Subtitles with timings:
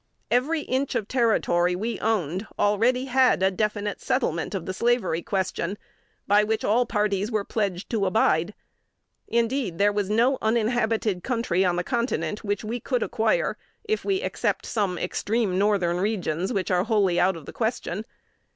[0.31, 5.69] Every inch of territory we owned already had a definite settlement of the slavery question,
[5.69, 5.77] and
[6.25, 8.55] by which all parties were pledged to abide.
[9.27, 14.23] Indeed, there was no uninhabited country on the continent which we could acquire, if we
[14.23, 18.03] except some extreme Northern regions, which are wholly out of the question.